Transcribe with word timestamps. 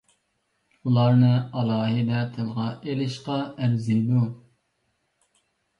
ئۇلارنى 0.89 1.29
ئالاھىدە 1.61 2.23
تىلغا 2.39 2.67
ئېلىشقا 2.75 3.39
ئەرزىيدۇ. 3.61 4.27